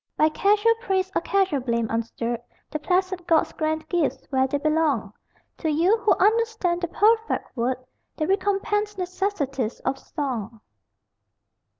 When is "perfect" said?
6.87-7.55